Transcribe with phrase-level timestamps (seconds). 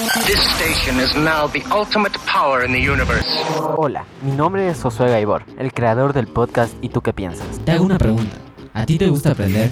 [0.00, 3.28] This station is now the ultimate power in the universe.
[3.76, 7.46] Hola, mi nombre es Josué Gaibor, el creador del podcast ¿Y tú qué piensas?
[7.66, 8.34] Te hago una pregunta.
[8.72, 9.68] ¿A ti te gusta aprender?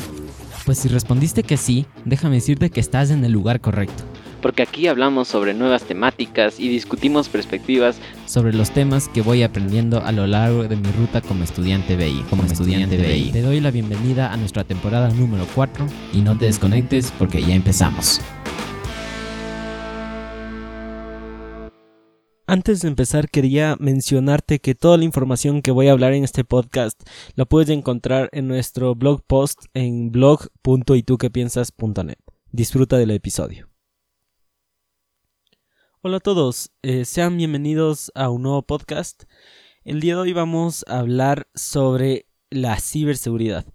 [0.66, 4.04] Pues si respondiste que sí, déjame decirte que estás en el lugar correcto.
[4.42, 10.04] Porque aquí hablamos sobre nuevas temáticas y discutimos perspectivas sobre los temas que voy aprendiendo
[10.04, 12.22] a lo largo de mi ruta como estudiante BI.
[12.28, 13.32] Como, estudiante, BI.
[13.32, 17.54] Te doy la bienvenida a nuestra temporada número 4 y no te desconectes porque ya
[17.54, 18.20] empezamos.
[22.50, 26.44] Antes de empezar quería mencionarte que toda la información que voy a hablar en este
[26.44, 26.98] podcast
[27.34, 32.16] la puedes encontrar en nuestro blog post en blog.ituquepiensas.net.
[32.50, 33.68] Disfruta del episodio.
[36.00, 39.24] Hola a todos, eh, sean bienvenidos a un nuevo podcast.
[39.84, 43.66] El día de hoy vamos a hablar sobre la ciberseguridad.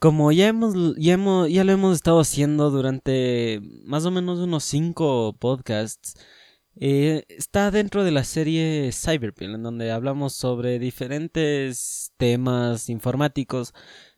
[0.00, 4.64] Como ya hemos, ya hemos, ya lo hemos estado haciendo durante más o menos unos
[4.64, 6.16] 5 podcasts,
[6.76, 13.72] eh, está dentro de la serie Cyberpil, en donde hablamos sobre diferentes temas informáticos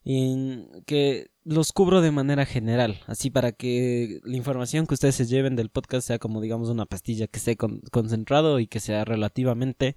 [0.04, 5.26] en que los cubro de manera general, así para que la información que ustedes se
[5.26, 9.96] lleven del podcast sea como digamos una pastilla que esté concentrado y que sea relativamente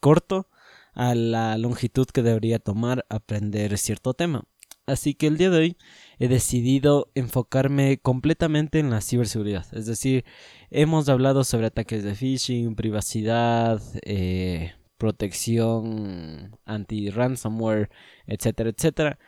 [0.00, 0.48] corto
[0.94, 4.44] a la longitud que debería tomar aprender cierto tema.
[4.86, 5.76] Así que el día de hoy
[6.18, 9.66] he decidido enfocarme completamente en la ciberseguridad.
[9.72, 10.24] Es decir,
[10.70, 17.90] hemos hablado sobre ataques de phishing, privacidad, eh, protección anti-ransomware,
[18.26, 19.18] etcétera, etcétera.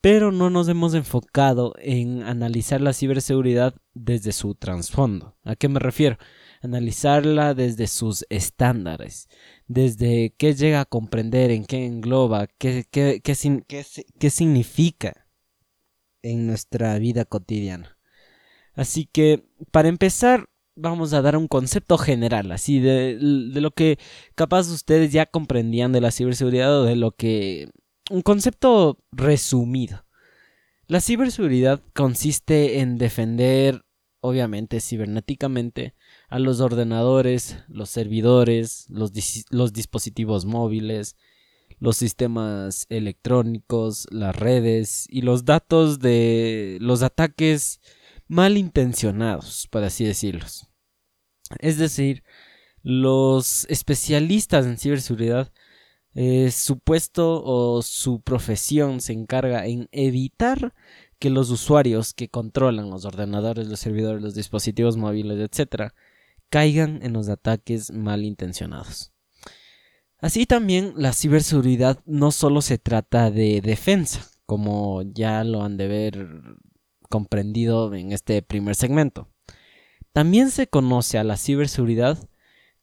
[0.00, 5.36] Pero no nos hemos enfocado en analizar la ciberseguridad desde su trasfondo.
[5.44, 6.16] ¿A qué me refiero?
[6.62, 9.28] Analizarla desde sus estándares,
[9.68, 15.26] desde qué llega a comprender, en qué engloba, qué, qué, qué, significa
[16.22, 17.98] en nuestra vida cotidiana.
[18.74, 23.98] Así que, para empezar, vamos a dar un concepto general, así de, de, lo que
[24.34, 27.70] capaz ustedes ya comprendían de la ciberseguridad o de lo que...
[28.08, 30.04] Un concepto resumido.
[30.86, 33.84] La ciberseguridad consiste en defender,
[34.20, 35.95] obviamente, cibernéticamente,
[36.28, 39.12] a los ordenadores, los servidores, los,
[39.50, 41.16] los dispositivos móviles,
[41.78, 47.80] los sistemas electrónicos, las redes y los datos de los ataques
[48.28, 50.68] malintencionados, por así decirlos.
[51.60, 52.24] Es decir,
[52.82, 55.52] los especialistas en ciberseguridad,
[56.14, 60.74] eh, su puesto o su profesión se encarga en evitar
[61.18, 65.92] que los usuarios que controlan los ordenadores, los servidores, los dispositivos móviles, etc.,
[66.50, 69.12] caigan en los ataques malintencionados.
[70.18, 75.88] Así también la ciberseguridad no solo se trata de defensa, como ya lo han de
[75.88, 76.28] ver
[77.10, 79.28] comprendido en este primer segmento.
[80.12, 82.18] También se conoce a la ciberseguridad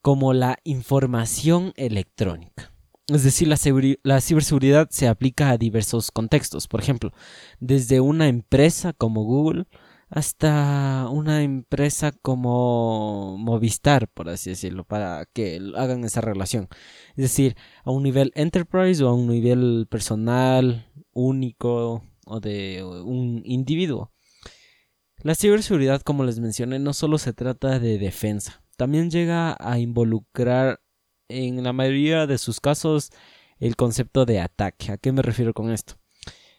[0.02, 2.72] como la información electrónica.
[3.08, 3.58] Es decir, la,
[4.04, 6.68] la, ciberseguridad se aplica a diversos contextos.
[6.68, 7.12] Por ejemplo,
[7.60, 9.66] desde una empresa como Google
[10.14, 16.68] hasta una empresa como Movistar, por así decirlo, para que hagan esa relación.
[17.16, 23.42] Es decir, a un nivel enterprise o a un nivel personal, único o de un
[23.44, 24.12] individuo.
[25.18, 30.80] La ciberseguridad, como les mencioné, no solo se trata de defensa, también llega a involucrar
[31.28, 33.10] en la mayoría de sus casos
[33.58, 34.92] el concepto de ataque.
[34.92, 35.96] ¿A qué me refiero con esto?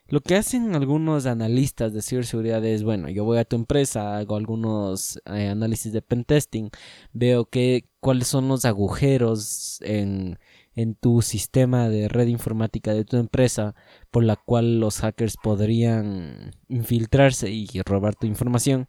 [0.07, 4.37] Lo que hacen algunos analistas de ciberseguridad es, bueno, yo voy a tu empresa, hago
[4.37, 6.71] algunos eh, análisis de pentesting,
[7.13, 10.39] veo que, cuáles son los agujeros en,
[10.75, 13.75] en tu sistema de red informática de tu empresa
[14.11, 18.89] por la cual los hackers podrían infiltrarse y robar tu información.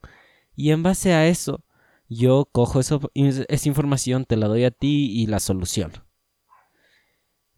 [0.53, 1.63] Y en base a eso,
[2.09, 2.99] yo cojo esa
[3.69, 5.93] información, te la doy a ti y la solución.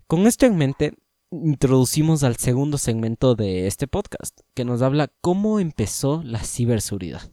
[0.05, 0.93] Con esto en mente,
[1.31, 7.31] introducimos al segundo segmento de este podcast, que nos habla cómo empezó la ciberseguridad.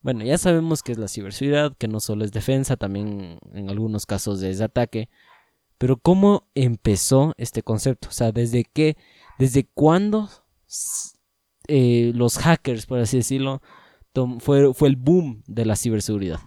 [0.00, 4.04] Bueno, ya sabemos que es la ciberseguridad, que no solo es defensa, también en algunos
[4.04, 5.08] casos es ataque.
[5.78, 8.08] Pero ¿cómo empezó este concepto?
[8.08, 8.96] O sea, ¿desde qué,
[9.38, 10.28] desde cuándo
[11.68, 13.62] eh, los hackers, por así decirlo,
[14.40, 16.40] fue, fue el boom de la ciberseguridad?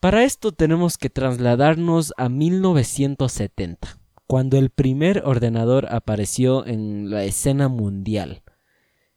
[0.00, 7.68] Para esto tenemos que trasladarnos a 1970 cuando el primer ordenador apareció en la escena
[7.68, 8.42] mundial.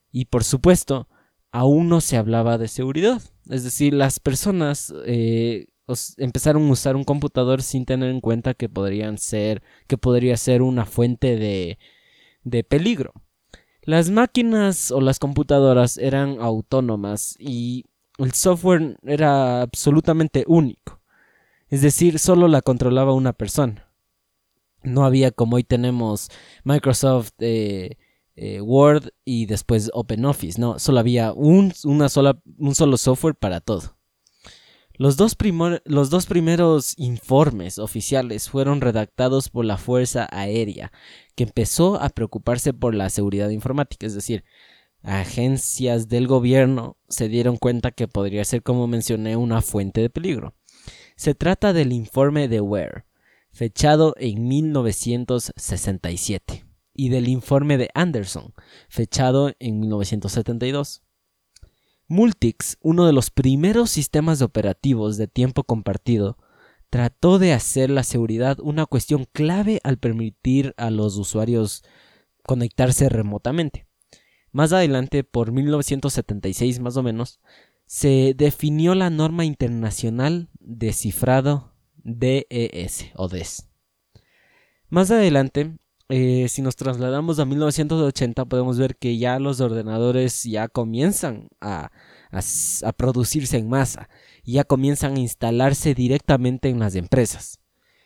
[0.09, 1.09] Y por supuesto,
[1.51, 3.21] aún no se hablaba de seguridad.
[3.49, 5.67] Es decir, las personas eh,
[6.15, 9.61] empezaron a usar un computador sin tener en cuenta que podrían ser,
[9.99, 11.77] podría ser una fuente de,
[12.45, 13.11] de peligro.
[13.81, 17.83] Las máquinas o las computadoras eran autónomas y
[18.17, 21.01] el software era absolutamente único.
[21.67, 23.90] Es decir, solo la controlaba una persona.
[24.83, 26.29] No había como hoy tenemos
[26.63, 27.97] Microsoft eh,
[28.35, 33.59] eh, Word y después OpenOffice, no, solo había un, una sola, un solo software para
[33.59, 33.97] todo.
[34.93, 35.35] Los dos,
[35.85, 40.91] los dos primeros informes oficiales fueron redactados por la Fuerza Aérea,
[41.35, 44.43] que empezó a preocuparse por la seguridad informática, es decir,
[45.03, 50.53] agencias del gobierno se dieron cuenta que podría ser, como mencioné, una fuente de peligro.
[51.15, 53.05] Se trata del informe de Ware,
[53.51, 58.53] fechado en 1967, y del informe de Anderson,
[58.89, 61.03] fechado en 1972.
[62.07, 66.37] Multics, uno de los primeros sistemas operativos de tiempo compartido,
[66.89, 71.83] trató de hacer la seguridad una cuestión clave al permitir a los usuarios
[72.43, 73.87] conectarse remotamente.
[74.51, 77.39] Más adelante, por 1976 más o menos,
[77.85, 81.70] se definió la norma internacional de cifrado
[82.03, 83.67] DES o DES.
[84.89, 85.77] Más adelante,
[86.13, 91.89] eh, si nos trasladamos a 1980 podemos ver que ya los ordenadores ya comienzan a,
[92.97, 94.09] producirse en masa,
[94.43, 97.61] ya comienzan a instalarse directamente en las empresas,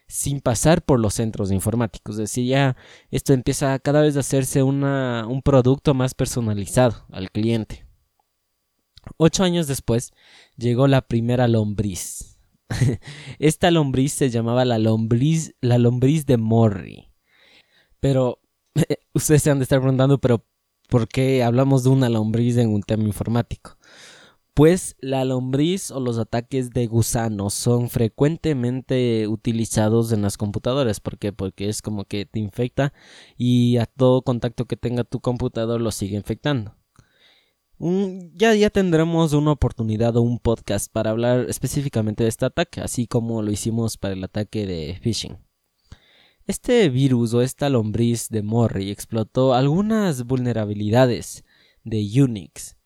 [0.08, 2.16] sin pasar por los centros informáticos.
[2.16, 2.78] Es decir, ya
[3.10, 7.88] esto empieza cada vez a hacerse un producto más personalizado al cliente.
[9.18, 10.14] Ocho años después
[10.58, 12.35] llegó la primera lombriz.
[13.40, 17.16] Esta lombriz se llamaba la lombriz, la lombriz de Morri
[18.06, 18.40] pero
[19.16, 20.46] ustedes se han de estar preguntando, pero
[20.90, 23.80] ¿por qué hablamos de una lombriz en un tema informático?
[24.54, 31.00] Pues la lombriz o los ataques de gusano son frecuentemente utilizados en las computadoras.
[31.00, 31.34] ¿Por qué?
[31.34, 32.94] Porque es como que te infecta
[33.40, 36.76] y a todo contacto que tenga tu computador lo sigue infectando.
[37.80, 43.08] Ya, ya tendremos una oportunidad o un podcast para hablar específicamente de este ataque, así
[43.08, 45.38] como lo hicimos para el ataque de phishing.
[46.48, 51.44] Este virus o esta lombriz de Morri explotó algunas vulnerabilidades
[51.84, 52.78] de Unix,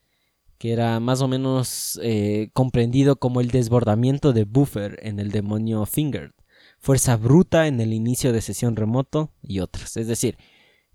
[0.57, 5.85] que era más o menos eh, comprendido como el desbordamiento de buffer en el demonio
[5.85, 6.31] Fingered,
[6.79, 9.97] fuerza bruta en el inicio de sesión remoto y otras.
[9.97, 10.37] Es decir,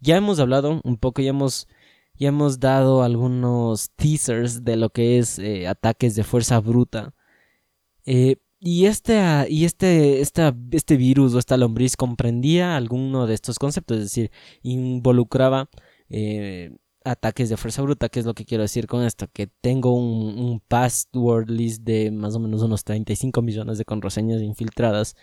[0.00, 1.68] ya hemos hablado un poco, ya hemos,
[2.18, 7.14] ya hemos dado algunos teasers de lo que es eh, ataques de fuerza bruta.
[8.06, 13.58] Eh, y este, ah, y este, este virus o esta lombriz comprendía alguno de estos
[13.58, 14.30] conceptos, es decir,
[14.62, 15.68] involucraba
[16.08, 19.94] eh, ataques de fuerza bruta, que es lo que quiero decir con esto, que tengo
[19.94, 25.14] un, password list de más o menos unos 35 millones de contraseñas infiltradas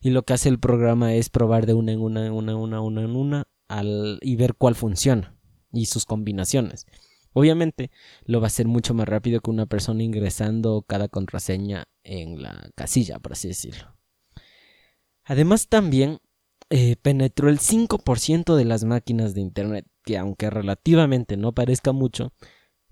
[0.00, 2.80] y lo que hace el programa es probar de una en una, en una, una,
[2.80, 5.37] una en una al, y ver cuál funciona
[5.72, 6.86] y sus combinaciones.
[7.32, 7.90] Obviamente
[8.24, 12.70] lo va a hacer mucho más rápido que una persona ingresando cada contraseña en la
[12.74, 13.96] casilla, por así decirlo.
[15.24, 16.20] Además también
[16.70, 22.32] eh, penetró el 5% de las máquinas de Internet, que aunque relativamente no parezca mucho,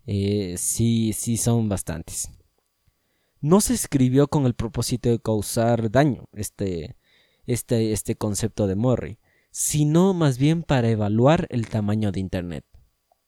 [0.06, 2.30] eh, sí, sí son bastantes.
[3.40, 6.96] No se escribió con el propósito de causar daño, este,
[7.46, 9.18] este, este concepto de Morri,
[9.58, 12.64] sino más bien para evaluar el tamaño de Internet.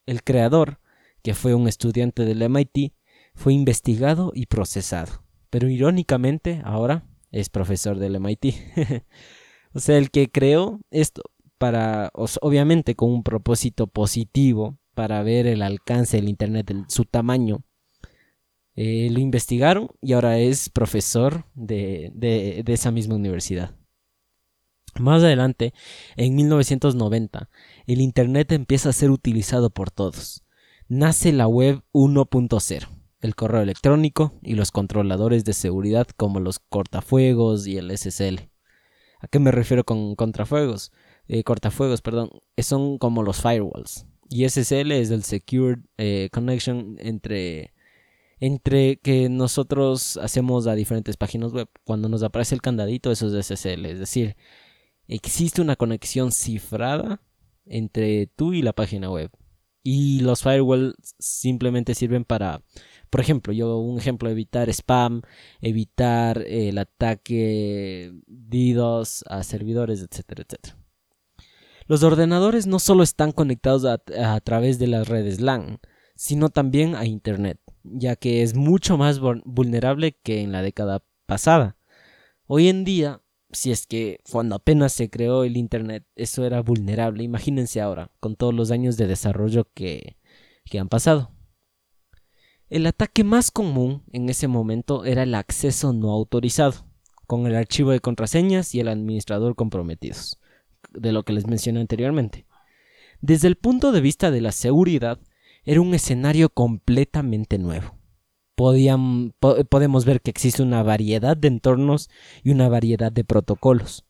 [0.05, 0.79] El creador,
[1.23, 2.93] que fue un estudiante del MIT,
[3.35, 8.55] fue investigado y procesado pero irónicamente ahora es profesor del MIT.
[9.73, 11.23] o sea, el que creó esto
[11.59, 17.65] para, obviamente con un propósito positivo, para ver el alcance del Internet, su tamaño,
[18.75, 23.77] eh, lo investigaron y ahora es profesor de, esa misma universidad.
[25.01, 25.73] Más adelante,
[26.17, 27.49] en 1990,
[27.87, 30.45] el Internet empieza a ser utilizado por todos.
[30.89, 32.89] Nace la web 1.0
[33.21, 38.51] el correo electrónico y los controladores de seguridad como los cortafuegos y el SSL.
[39.21, 40.93] ¿A qué me refiero con contrafuegos?
[41.27, 44.07] Eh, cortafuegos, perdón, son como los firewalls.
[44.31, 47.73] Y SSL es el Secure eh, Connection entre,
[48.39, 51.69] entre que nosotros hacemos a diferentes páginas web.
[51.85, 53.87] Cuando nos aparece el candadito, eso es SSL.
[53.87, 54.37] Es decir,
[55.09, 57.21] existe una conexión cifrada
[57.67, 59.31] entre tú y la página web.
[59.83, 62.63] Y los firewalls simplemente sirven para
[63.11, 65.23] por ejemplo, yo un ejemplo, evitar spam,
[65.61, 70.77] evitar el ataque DDoS a servidores, etcétera, etcétera.
[71.87, 74.03] Los ordenadores no solo están conectados a,
[74.35, 75.81] a través de las redes LAN,
[76.15, 81.77] sino también a Internet, ya que es mucho más vulnerable que en la década pasada.
[82.47, 87.23] Hoy en día, si es que cuando apenas se creó el Internet eso era vulnerable,
[87.25, 90.17] imagínense ahora, con todos los años de desarrollo que,
[90.65, 91.33] que han pasado.
[92.69, 96.87] El ataque más común en ese momento era el acceso no autorizado,
[97.27, 100.39] con el archivo de contraseñas y el administrador comprometidos,
[100.91, 102.47] de lo que les mencioné anteriormente.
[103.21, 105.19] Desde el punto de vista de la seguridad,
[105.65, 107.98] era un escenario completamente nuevo.
[108.59, 112.11] Podemos ver que existe una variedad de entornos
[112.43, 114.05] y una variedad de protocolos.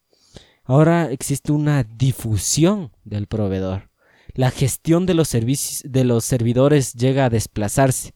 [0.64, 3.90] Ahora existe una difusión del proveedor.
[4.35, 8.14] La gestión de los, de los servidores llega a desplazarse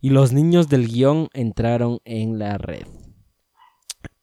[0.00, 2.86] y los niños del guion entraron en la red.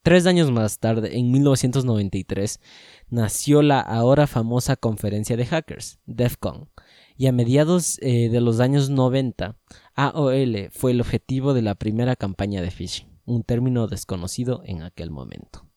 [0.08, 2.62] Tres años más tarde, en 1993,
[3.10, 6.70] nació la ahora famosa conferencia de hackers, DEF CON,
[7.18, 9.58] y a mediados eh, de los años 90,
[9.98, 15.10] AOL fue el objetivo de la primera campaña de phishing, un término desconocido en aquel
[15.10, 15.68] momento.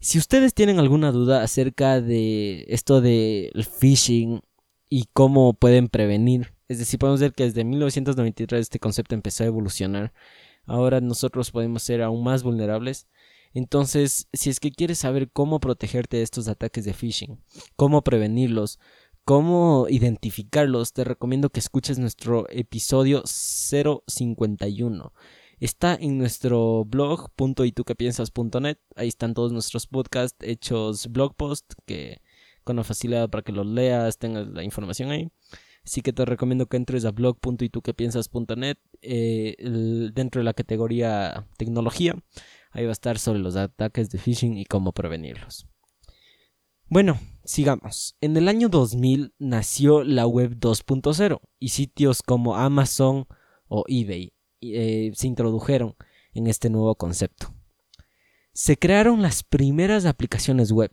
[0.00, 4.42] Si ustedes tienen alguna duda acerca de esto del phishing
[4.88, 9.46] y cómo pueden prevenir, es decir, podemos ver que desde 1993 este concepto empezó a
[9.46, 10.12] evolucionar,
[10.66, 13.08] ahora nosotros podemos ser aún más vulnerables.
[13.54, 17.42] Entonces, si es que quieres saber cómo protegerte de estos ataques de phishing,
[17.76, 18.78] cómo prevenirlos,
[19.24, 25.12] cómo identificarlos, te recomiendo que escuches nuestro episodio 051.
[25.60, 27.30] Está en nuestro blog.
[28.96, 32.20] Ahí están todos nuestros podcasts hechos blog post que
[32.64, 35.30] con la facilidad para que los leas, tengas la información ahí.
[35.84, 39.56] Así que te recomiendo que entres a blog.ituquepiensas.net eh,
[40.14, 42.14] dentro de la categoría tecnología.
[42.70, 45.66] Ahí va a estar sobre los ataques de phishing y cómo prevenirlos.
[46.92, 48.18] Bueno, sigamos.
[48.20, 53.26] En el año 2000 nació la web 2.0 y sitios como Amazon
[53.66, 55.96] o eBay eh, se introdujeron
[56.34, 57.54] en este nuevo concepto.
[58.52, 60.92] Se crearon las primeras aplicaciones web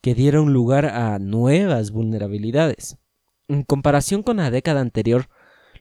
[0.00, 2.96] que dieron lugar a nuevas vulnerabilidades.
[3.46, 5.28] En comparación con la década anterior,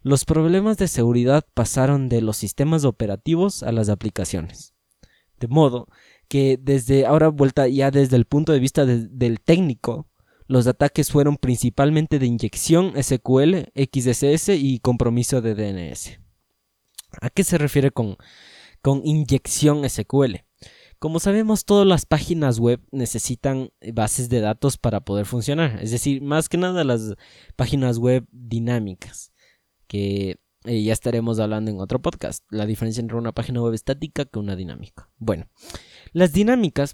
[0.01, 4.74] los problemas de seguridad pasaron de los sistemas operativos a las aplicaciones.
[5.39, 5.88] De modo
[6.34, 10.10] que desde ahora vuelta ya desde el punto de vista del técnico,
[10.48, 16.20] los ataques fueron principalmente de inyección SQL, XSS y compromiso de DNS.
[17.22, 18.18] ¿A qué se refiere con,
[18.82, 20.38] con inyección SQL?
[20.98, 25.84] Como sabemos, todas las páginas web necesitan bases de datos para poder funcionar.
[25.84, 27.13] Es decir, más que nada las
[27.56, 29.34] páginas web dinámicas,
[29.86, 32.44] que eh, ya estaremos hablando en otro podcast.
[32.50, 35.12] La diferencia entre una página web estática que una dinámica.
[35.20, 35.46] Bueno,
[36.13, 36.93] las dinámicas,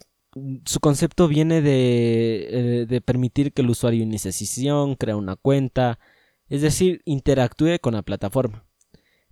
[0.65, 2.47] su concepto viene de,
[2.81, 5.99] eh, de permitir que el usuario inicie sesión, crea una cuenta,
[6.47, 8.65] es decir, interactúe con la plataforma.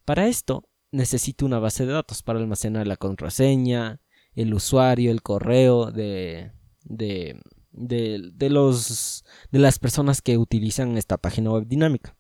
[0.06, 4.02] Para esto, necesita una base de datos para almacenar la contraseña,
[4.36, 6.52] el usuario, el correo de,
[6.84, 7.40] de,
[7.72, 12.16] de, los, de las personas que utilizan esta página web dinámica.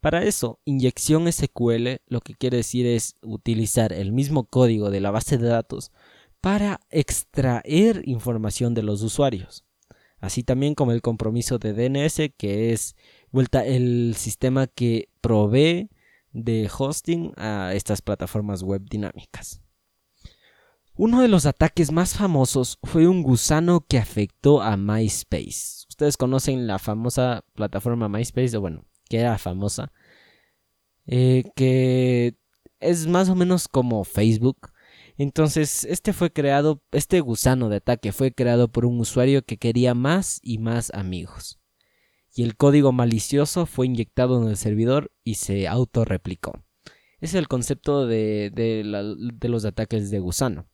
[0.00, 5.10] Para eso, inyección SQL lo que quiere decir es utilizar el mismo código de la
[5.10, 5.90] base de datos
[6.40, 9.64] para extraer información de los usuarios.
[10.20, 12.96] Así también como el compromiso de DNS, que es
[13.30, 15.90] vuelta el sistema que provee
[16.32, 19.62] de hosting a estas plataformas web dinámicas.
[20.94, 25.86] Uno de los ataques más famosos fue un gusano que afectó a MySpace.
[25.88, 29.92] Ustedes conocen la famosa plataforma MySpace, o bueno, que era famosa,
[31.06, 32.36] eh, que
[32.80, 34.72] es más o menos como Facebook.
[35.18, 39.92] Entonces, este fue creado, este gusano de ataque fue creado por un usuario que quería
[39.94, 41.60] más y más amigos.
[42.34, 46.64] Y el código malicioso fue inyectado en el servidor y se autorreplicó.
[47.20, 50.68] Ese es el concepto de, de los ataques de gusano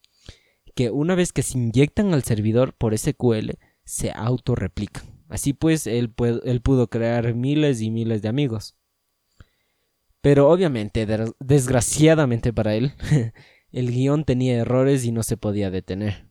[0.74, 3.52] que una vez que se inyectan al servidor por SQL,
[3.84, 5.04] se autorreplican.
[5.28, 6.12] Así pues, él,
[6.44, 8.76] él pudo crear miles y miles de amigos.
[10.20, 11.06] Pero obviamente,
[11.38, 12.94] desgraciadamente para él,
[13.74, 16.28] el guion tenía errores y no se podía detener.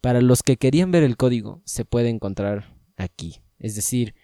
[0.00, 3.40] Para los que querían ver el código, se puede encontrar aquí.
[3.58, 4.14] Es decir,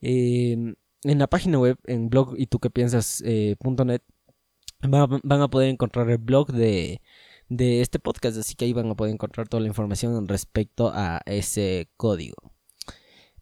[0.00, 3.54] en la página web, en blog y tú que piensas eh,
[4.82, 7.00] van a poder encontrar el blog de
[7.50, 11.20] de este podcast, así que ahí van a poder encontrar toda la información respecto a
[11.26, 12.52] ese código.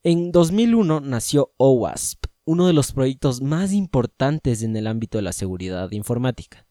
[0.03, 5.33] En 2001 nació OWASP, uno de los proyectos más importantes en el ámbito de la
[5.33, 6.67] seguridad informática,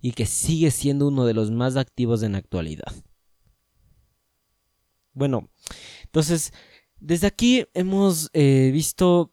[0.00, 2.92] y que sigue siendo uno de los más activos en la actualidad.
[5.12, 5.48] Bueno,
[6.04, 6.52] entonces,
[6.98, 9.32] desde aquí hemos eh, visto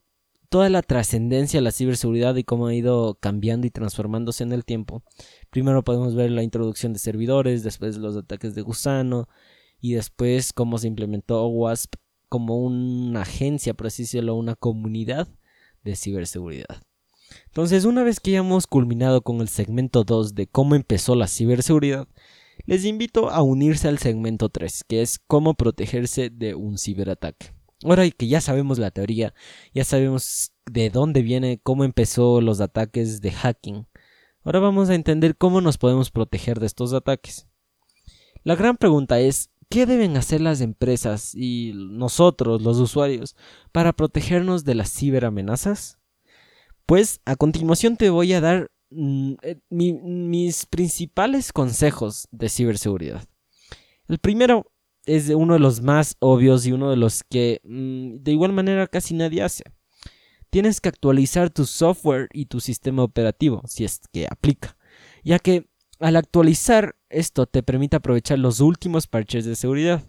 [0.50, 4.66] toda la trascendencia de la ciberseguridad y cómo ha ido cambiando y transformándose en el
[4.66, 5.04] tiempo.
[5.50, 9.28] Primero podemos ver la introducción de servidores, después los ataques de gusano
[9.82, 11.96] y después cómo se implementó OWASP
[12.30, 15.28] como una agencia, por así decirlo, una comunidad
[15.84, 16.82] de ciberseguridad.
[17.48, 21.28] Entonces, una vez que ya hemos culminado con el segmento 2 de cómo empezó la
[21.28, 22.08] ciberseguridad,
[22.66, 27.54] les invito a unirse al segmento 3, que es cómo protegerse de un ciberataque.
[27.84, 29.34] Ahora que ya sabemos la teoría,
[29.74, 33.88] ya sabemos de dónde viene, cómo empezó los ataques de hacking,
[34.44, 37.48] ahora vamos a entender cómo nos podemos proteger de estos ataques.
[38.44, 43.36] La gran pregunta es, ¿qué deben hacer las empresas y nosotros, los usuarios,
[43.72, 46.00] para protegernos de las ciberamenazas?
[46.86, 53.24] Pues a continuación te voy a dar mm, eh, mis principales consejos de ciberseguridad.
[54.08, 54.72] El primero
[55.06, 58.88] es uno de los más obvios y uno de los que mm, de igual manera
[58.88, 59.64] casi nadie hace.
[60.50, 64.78] Tienes que actualizar tu software y tu sistema operativo, si es que aplica,
[65.24, 65.68] ya que
[66.00, 70.04] al actualizar esto te permite aprovechar los últimos parches de seguridad.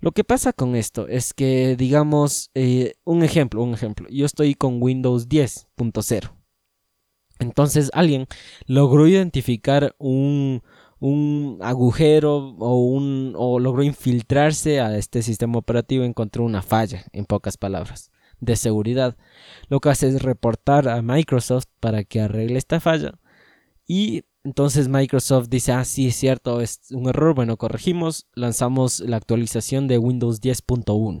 [0.00, 4.54] Lo que pasa con esto es que, digamos, eh, un ejemplo, un ejemplo, yo estoy
[4.54, 6.32] con Windows 10.0.
[7.38, 8.26] Entonces alguien
[8.66, 10.62] logró identificar un,
[10.98, 17.04] un agujero o, un, o logró infiltrarse a este sistema operativo y encontró una falla,
[17.12, 18.10] en pocas palabras,
[18.40, 19.16] de seguridad.
[19.68, 23.18] Lo que hace es reportar a Microsoft para que arregle esta falla
[23.86, 29.16] y entonces Microsoft dice, ah, sí, es cierto, es un error, bueno, corregimos, lanzamos la
[29.16, 31.18] actualización de Windows 10.1.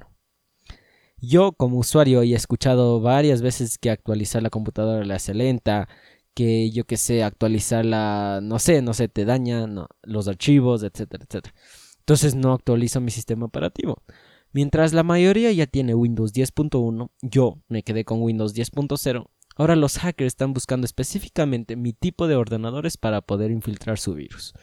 [1.20, 5.88] Yo como usuario he escuchado varias veces que actualizar la computadora le hace lenta,
[6.34, 9.66] que yo que sé, actualizarla, no sé, no sé, te daña
[10.04, 11.52] los archivos, etcétera, etcétera.
[11.98, 14.04] Entonces no actualizo mi sistema operativo.
[14.52, 19.26] Mientras la mayoría ya tiene Windows 10.1, yo me quedé con Windows 10.0.
[19.56, 24.54] Ahora los hackers están buscando específicamente mi tipo de ordenadores para poder infiltrar su virus.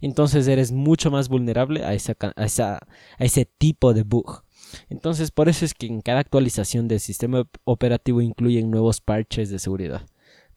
[0.00, 2.78] Entonces eres mucho más vulnerable a, a,
[3.18, 4.42] a ese tipo de bug.
[4.88, 9.58] Entonces por eso es que en cada actualización del sistema operativo incluyen nuevos parches de
[9.58, 10.06] seguridad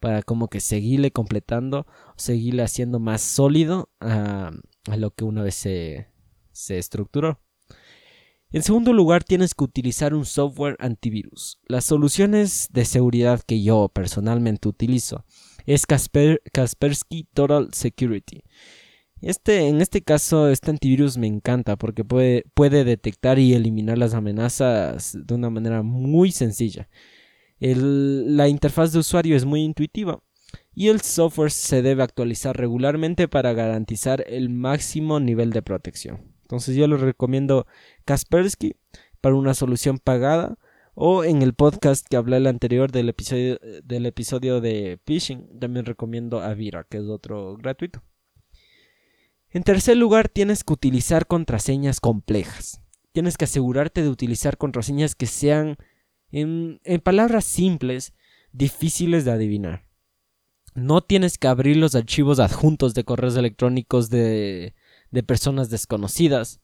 [0.02, 4.50] para como que seguirle completando, seguirle haciendo más sólido a,
[4.96, 6.08] lo que una vez se,
[6.50, 7.40] se estructuró.
[8.52, 11.58] En segundo lugar, tienes que utilizar un software antivirus.
[11.66, 15.24] Las soluciones de seguridad que yo personalmente utilizo
[15.64, 18.42] es Kaspersky Total Security.
[19.20, 24.14] Este, en este caso, este antivirus me encanta porque puede, puede detectar y eliminar las
[24.14, 26.88] amenazas de una manera muy sencilla
[27.62, 30.20] la interfaz de usuario es muy intuitiva
[30.74, 36.31] y el software se debe actualizar regularmente para garantizar el máximo nivel de protección.
[36.52, 37.66] Entonces yo lo recomiendo
[38.04, 38.76] Kaspersky
[39.22, 40.58] para una solución pagada
[40.92, 45.86] o en el podcast que hablé el anterior del episodio, del episodio de phishing también
[45.86, 48.02] recomiendo Avira que es otro gratuito.
[49.48, 52.82] En tercer lugar tienes que utilizar contraseñas complejas.
[53.12, 55.78] Tienes que asegurarte de utilizar contraseñas que sean
[56.32, 58.12] en, palabras simples,
[58.52, 59.86] difíciles de adivinar.
[60.74, 64.74] No tienes que abrir los archivos adjuntos de correos electrónicos de,
[65.12, 66.60] de personas desconocidas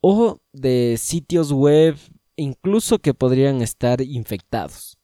[0.00, 1.96] o de sitios web
[2.36, 4.98] incluso que podrían estar infectados.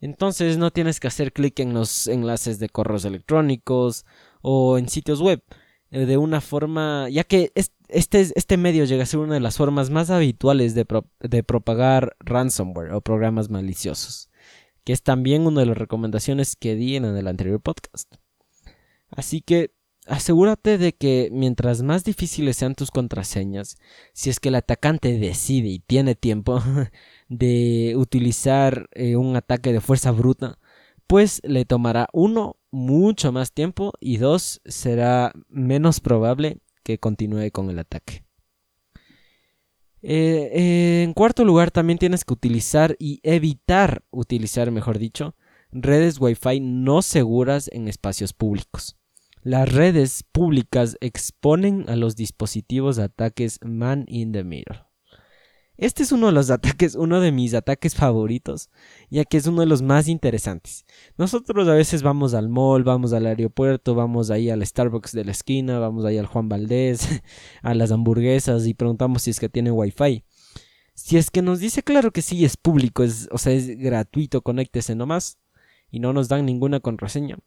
[0.00, 4.04] Entonces no tienes que hacer clic en los enlaces de correos electrónicos
[4.42, 5.42] o en sitios web
[5.90, 7.52] eh, de una forma, ya que
[7.88, 10.86] este, este medio llega a ser una de las formas más habituales de,
[11.20, 14.30] de propagar ransomware o programas maliciosos,
[14.84, 18.14] que es también una de las recomendaciones que di en el anterior podcast.
[19.10, 19.72] Así que
[20.08, 23.76] asegúrate de que mientras más difíciles sean tus contraseñas,
[24.12, 26.60] si es que el atacante decide y tiene tiempo
[27.28, 30.58] de utilizar eh, un ataque de fuerza bruta,
[31.06, 37.70] pues le tomará uno mucho más tiempo y dos será menos probable que continúe con
[37.70, 38.24] el ataque.
[40.02, 45.34] Eh, eh, en cuarto lugar, también tienes que utilizar y evitar utilizar, mejor dicho,
[45.72, 48.97] redes Wi-Fi no seguras en espacios públicos.
[49.48, 54.84] Las redes públicas exponen a los dispositivos a ataques man in the middle.
[55.78, 58.68] Este es uno de los ataques, uno de mis ataques favoritos,
[59.08, 60.84] ya que es uno de los más interesantes.
[61.16, 65.30] Nosotros a veces vamos al mall, vamos al aeropuerto, vamos ahí al Starbucks de la
[65.30, 67.08] esquina, vamos ahí al Juan Valdés,
[67.62, 70.24] a las hamburguesas y preguntamos si es que tiene wifi.
[70.92, 74.42] Si es que nos dice claro que sí es público, es, o sea, es gratuito,
[74.42, 75.38] conéctese nomás
[75.90, 77.38] y no nos dan ninguna contraseña,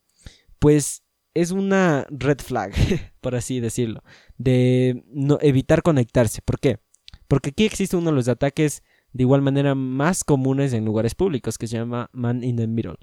[0.57, 2.73] pues es una red flag,
[3.21, 4.03] por así decirlo,
[4.37, 6.41] de no evitar conectarse.
[6.41, 6.79] ¿Por qué?
[7.27, 11.57] Porque aquí existe uno de los ataques de igual manera más comunes en lugares públicos
[11.57, 12.97] que se llama Man in the Middle.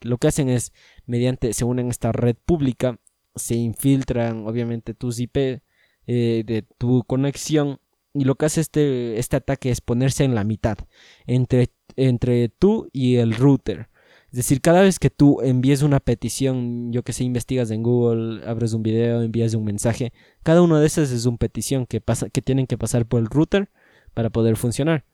[0.00, 0.72] Lo que hacen es,
[1.06, 2.98] mediante, se unen a esta red pública,
[3.34, 5.62] se infiltran obviamente tus IP eh,
[6.06, 7.80] de tu conexión
[8.12, 10.78] y lo que hace este, este ataque es ponerse en la mitad,
[11.26, 13.88] entre, entre tú y el router.
[14.34, 18.44] Es decir, cada vez que tú envíes una petición, yo que sé, investigas en Google,
[18.44, 22.28] abres un video, envías un mensaje, cada uno de esos es una petición que, pasa,
[22.30, 23.70] que tienen que pasar por el router
[24.12, 25.04] para poder funcionar.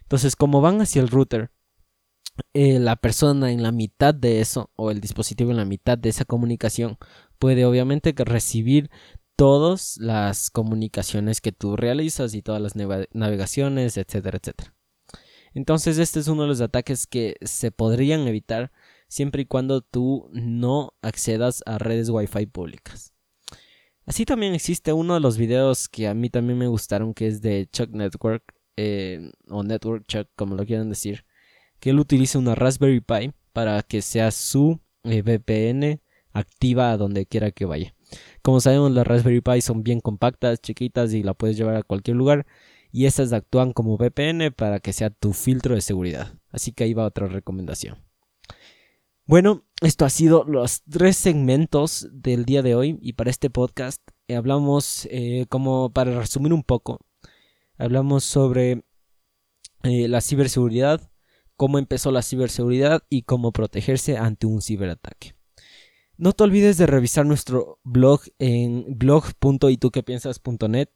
[0.00, 1.50] Entonces, como van hacia el router,
[2.54, 6.08] eh, la persona en la mitad de eso, o el dispositivo en la mitad de
[6.08, 6.96] esa comunicación,
[7.38, 8.90] puede obviamente recibir
[9.36, 12.76] todas las comunicaciones que tú realizas y todas las
[13.12, 14.79] navegaciones, etcétera, etcétera.
[15.54, 18.70] Entonces este es uno de los ataques que se podrían evitar
[19.08, 23.12] siempre y cuando tú no accedas a redes Wi-Fi públicas.
[24.06, 27.42] Así también existe uno de los videos que a mí también me gustaron que es
[27.42, 28.42] de Chuck Network
[28.76, 31.24] eh, o Network Chuck como lo quieran decir,
[31.80, 36.00] que él utiliza una Raspberry Pi para que sea su eh, VPN
[36.32, 37.94] activa a donde quiera que vaya.
[38.42, 42.16] Como sabemos las Raspberry Pi son bien compactas, chiquitas y la puedes llevar a cualquier
[42.16, 42.46] lugar
[42.92, 46.34] y estas actúan como VPN para que sea tu filtro de seguridad.
[46.50, 47.98] Así que ahí va otra recomendación.
[49.26, 54.02] Bueno, esto ha sido los tres segmentos del día de hoy y para este podcast
[54.26, 56.98] eh, hablamos, eh, como para resumir un poco,
[57.78, 58.84] hablamos sobre
[59.84, 61.12] eh, la ciberseguridad,
[61.56, 65.36] cómo empezó la ciberseguridad y cómo protegerse ante un ciberataque.
[66.16, 70.88] No te olvides de revisar nuestro blog en blog.ituquepiensas.net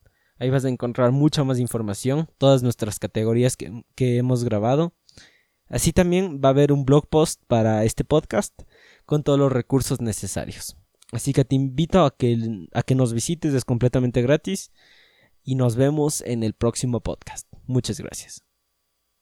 [0.45, 4.93] Ahí vas a encontrar mucha más información, todas nuestras categorías que, hemos grabado.
[5.69, 8.53] Así también va a haber un blog post para este podcast
[9.07, 10.77] con todos los recursos necesarios.
[11.13, 14.71] Así que te invito a que, a que nos visites, es completamente gratis.
[15.43, 17.49] Y nos vemos en el próximo podcast.
[17.67, 18.45] Muchas gracias.